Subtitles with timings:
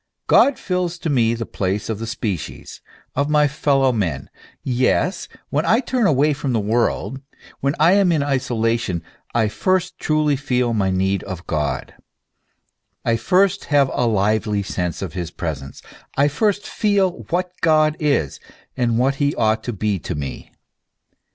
[0.25, 2.81] God fills to me the place of the species,
[3.15, 4.31] of my fellow men;
[4.63, 7.21] yes, when I turn away from the world,
[7.59, 9.03] when I am in isolation,
[9.35, 11.93] I first truly feel my need of God,
[13.05, 15.83] I first have a lively sense of his presence,
[16.17, 18.39] I first feel what God is,
[18.75, 20.49] and what he ought to be to me.